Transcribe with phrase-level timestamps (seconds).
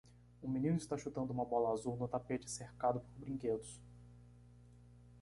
[0.41, 3.79] Um menino está chutando uma bola azul no tapete cercado por brinquedos.